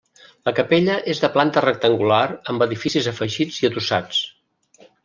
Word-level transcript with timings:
La 0.49 0.53
capella 0.59 0.95
és 1.13 1.21
de 1.25 1.29
planta 1.35 1.63
rectangular 1.67 2.23
amb 2.55 2.69
edificis 2.69 3.13
afegits 3.13 3.63
i 3.65 3.71
adossats. 3.73 4.27